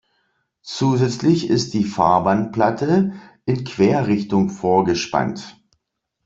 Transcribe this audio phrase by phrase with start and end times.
[0.63, 3.13] Zusätzlich ist die Fahrbahnplatte
[3.45, 5.63] in Querrichtung vorgespannt.